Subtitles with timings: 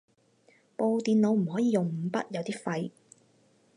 [0.75, 2.89] 部電腦唔可以用五筆，有啲廢